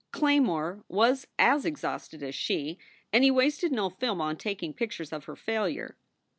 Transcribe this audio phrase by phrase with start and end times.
[0.11, 2.79] Claymore was as exhausted as she
[3.13, 5.95] and he wasted no film on taking pictures of her failure.